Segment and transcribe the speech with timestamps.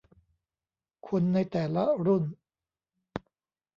[1.07, 2.23] คนในแต่ละรุ่น